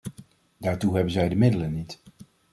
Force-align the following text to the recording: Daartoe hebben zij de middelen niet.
Daartoe 0.57 0.93
hebben 0.95 1.13
zij 1.13 1.29
de 1.29 1.35
middelen 1.35 1.73
niet. 1.73 2.01